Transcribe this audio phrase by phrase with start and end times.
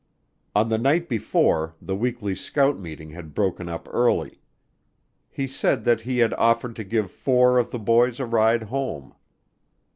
[0.55, 4.41] On the night before the weekly scout meeting had broken up early.
[5.29, 9.13] He said that he had offered to give four of the boys a ride home.